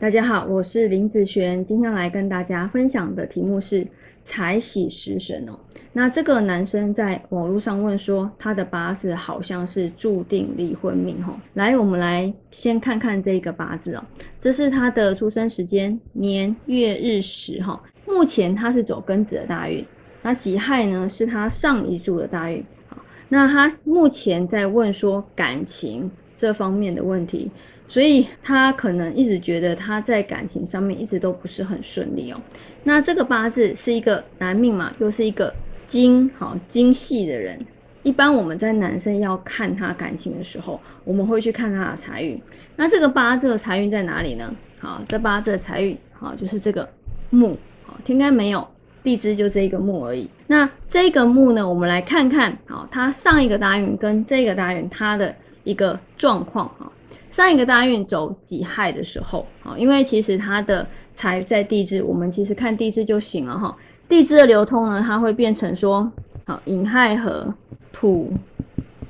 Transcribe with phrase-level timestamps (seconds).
[0.00, 3.86] 大家好，我是林子璇，今天来跟大家分享的题目是
[4.24, 5.52] 财喜食神哦。
[5.92, 11.38] 那这个男生在网络上问说，他的八字好像是注定离婚命哦。
[11.52, 14.02] 来，我们来先看看这个八字哦，
[14.38, 17.78] 这是他的出生时间年月日时哈。
[18.06, 19.84] 目前他是走庚子的大运，
[20.22, 22.64] 那己亥呢是他上一柱的大运。
[22.88, 22.96] 好，
[23.28, 26.10] 那他目前在问说感情
[26.40, 27.50] 这方面的问题。
[27.86, 32.40] 所以他可能一直觉得他在感情上面一直都不是很顺利哦。
[32.84, 35.52] 那这个八字是一个男命嘛，又是一个
[35.88, 37.58] 精好精细的人。
[38.04, 42.40] 一般我们在男生要看他感情的时候，我们会去看他的财运。
[42.76, 44.54] 那这个八字的财运在哪里呢？
[44.78, 46.88] 好，这八字的财运好就是这个
[47.30, 48.66] 木，好天干没有，
[49.02, 50.30] 地支就这一个木而已。
[50.46, 56.90] 那这个木呢，我们来看看好，他上一个大运跟这个大运它的一个状况哈。
[57.30, 63.76] 上一个大运走己亥的时候，啊，因为其实它的财在地支，我们其实看地支就行了哈。
[64.08, 66.10] 地支的流通呢，它会变成说，
[66.44, 67.54] 好寅亥和
[67.92, 68.32] 土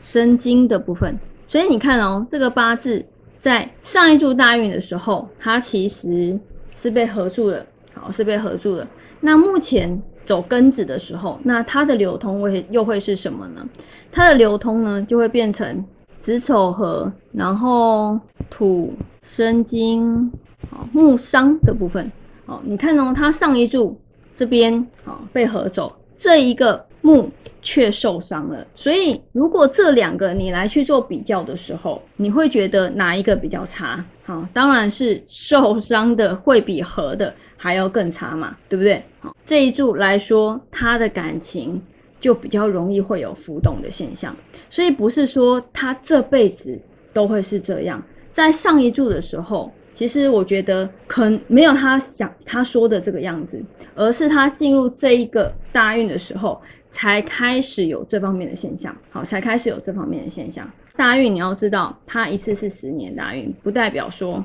[0.00, 1.16] 生金的部分。
[1.46, 3.06] 所以你看哦，这个八字
[3.38, 6.36] 在上一柱大运的时候，它其实
[6.76, 8.84] 是被合住的，好是被合住的。
[9.20, 13.64] 那目前走庚子的时候，那它的流通会又会是什么呢？
[14.10, 15.86] 它的流通呢，就会变成。
[16.20, 18.18] 子丑合，然后
[18.50, 20.30] 土生金，
[20.70, 22.10] 好木伤的部分，
[22.44, 23.98] 好，你看哦，它上一柱
[24.36, 27.30] 这边好被合走，这一个木
[27.62, 28.66] 却受伤了。
[28.74, 34.04] 所以如果这两个你来去做比较的时候，你会觉得哪一个比较差？
[34.24, 39.02] 好，当然是受伤的会比合的还要更差嘛，对不对？
[39.20, 41.80] 好，这一柱来说，他的感情。
[42.20, 44.36] 就比较容易会有浮动的现象，
[44.70, 46.78] 所以不是说他这辈子
[47.12, 48.02] 都会是这样。
[48.32, 53.62] 在上一柱的时候，其实我觉得可没有他想他说的这个样子，
[53.94, 58.96] 而是他进入这一个大运的时候，才开始有这方面的现象。
[59.10, 60.70] 好，才开始有这方面的现象。
[60.96, 64.44] 大运你要知道，它一次是十年大运，不代表说。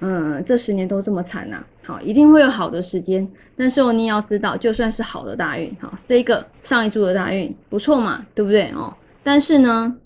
[0.00, 3.26] 嗯，这十年都这么惨呐，好，一定会有好的时间，
[3.56, 8.70] 但是你也要知道，就算是好的大运，好，这个上一柱的大运不错嘛，对不对？
[8.72, 8.92] 哦？
[9.24, 9.96] 但是呢，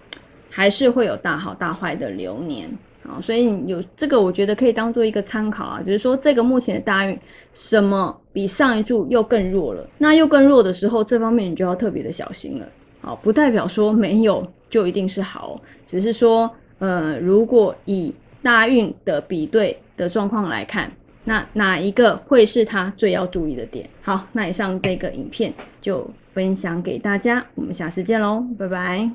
[0.49, 2.71] 还是会有大好大坏的流年，
[3.03, 7.19] 啊，所以有这个，我觉得可以当做一个参考啊，就是说这个目前的大运
[7.53, 12.67] 什么比上一柱又更弱了，那又更弱的时候，这方面你就要特别的小心了，
[13.01, 20.91] 好，不代表说没有就一定是好，只是说，呃，如果以大运的比对的状况来看，
[21.25, 23.89] 那哪一个会是他最要注意的点？
[24.03, 29.11] 好，那以上这个影片就分享给大家，我们下次见喽，拜拜。